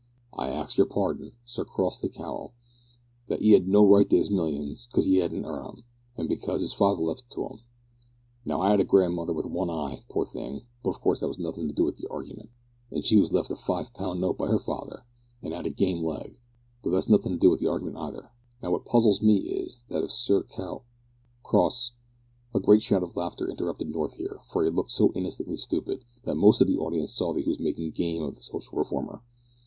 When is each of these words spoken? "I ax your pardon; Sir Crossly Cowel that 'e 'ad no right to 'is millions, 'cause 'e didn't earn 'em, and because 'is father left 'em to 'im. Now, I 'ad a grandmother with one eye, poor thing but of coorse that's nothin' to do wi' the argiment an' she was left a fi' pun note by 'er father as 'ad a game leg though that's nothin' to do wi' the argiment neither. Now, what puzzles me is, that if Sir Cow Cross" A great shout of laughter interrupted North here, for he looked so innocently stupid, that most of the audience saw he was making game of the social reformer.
"I 0.33 0.49
ax 0.49 0.79
your 0.79 0.87
pardon; 0.87 1.33
Sir 1.45 1.63
Crossly 1.63 2.09
Cowel 2.09 2.55
that 3.27 3.43
'e 3.43 3.55
'ad 3.55 3.67
no 3.67 3.85
right 3.85 4.09
to 4.09 4.17
'is 4.17 4.31
millions, 4.31 4.87
'cause 4.91 5.05
'e 5.05 5.17
didn't 5.19 5.45
earn 5.45 5.63
'em, 5.63 5.83
and 6.17 6.27
because 6.27 6.63
'is 6.63 6.73
father 6.73 7.03
left 7.03 7.25
'em 7.25 7.27
to 7.35 7.45
'im. 7.53 7.59
Now, 8.43 8.61
I 8.61 8.73
'ad 8.73 8.79
a 8.79 8.83
grandmother 8.83 9.31
with 9.31 9.45
one 9.45 9.69
eye, 9.69 10.03
poor 10.09 10.25
thing 10.25 10.63
but 10.81 10.89
of 10.89 11.01
coorse 11.01 11.19
that's 11.19 11.37
nothin' 11.37 11.67
to 11.67 11.73
do 11.75 11.83
wi' 11.83 11.91
the 11.95 12.07
argiment 12.07 12.49
an' 12.89 13.03
she 13.03 13.15
was 13.15 13.31
left 13.31 13.51
a 13.51 13.55
fi' 13.55 13.83
pun 13.93 14.19
note 14.19 14.39
by 14.39 14.47
'er 14.47 14.57
father 14.57 15.05
as 15.43 15.51
'ad 15.51 15.67
a 15.67 15.69
game 15.69 16.03
leg 16.03 16.39
though 16.81 16.89
that's 16.89 17.07
nothin' 17.07 17.33
to 17.33 17.37
do 17.37 17.51
wi' 17.51 17.57
the 17.59 17.67
argiment 17.67 17.93
neither. 17.93 18.31
Now, 18.63 18.71
what 18.71 18.85
puzzles 18.85 19.21
me 19.21 19.37
is, 19.41 19.81
that 19.89 20.03
if 20.03 20.11
Sir 20.11 20.41
Cow 20.41 20.81
Cross" 21.43 21.91
A 22.55 22.59
great 22.59 22.81
shout 22.81 23.03
of 23.03 23.15
laughter 23.15 23.47
interrupted 23.47 23.89
North 23.91 24.15
here, 24.15 24.39
for 24.47 24.65
he 24.65 24.71
looked 24.71 24.89
so 24.89 25.11
innocently 25.13 25.57
stupid, 25.57 26.03
that 26.23 26.33
most 26.33 26.59
of 26.59 26.65
the 26.67 26.77
audience 26.79 27.13
saw 27.13 27.35
he 27.35 27.43
was 27.47 27.59
making 27.59 27.91
game 27.91 28.23
of 28.23 28.33
the 28.33 28.41
social 28.41 28.79
reformer. 28.79 29.21